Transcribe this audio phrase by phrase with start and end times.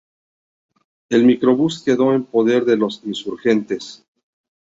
[1.09, 4.03] El microbús quedó en poder de los insurgentes.